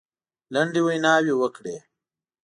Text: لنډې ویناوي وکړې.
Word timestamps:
لنډې 0.53 0.81
ویناوي 0.83 1.33
وکړې. 1.41 1.75